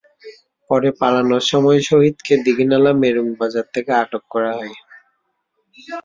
পরে 0.69 0.89
পালানোর 0.99 1.43
সময় 1.51 1.79
শহীদকে 1.89 2.33
দীঘিনালা 2.45 2.91
মেরুং 3.01 3.27
বাজার 3.39 3.65
থেকে 3.73 3.91
আটক 4.01 4.23
করা 4.33 4.51
হয়। 4.57 4.75